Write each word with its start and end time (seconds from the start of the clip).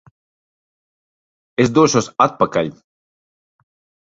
Es 1.65 1.73
došos 1.79 2.09
atpakaļ! 2.27 2.73